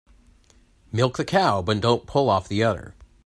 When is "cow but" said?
1.23-1.79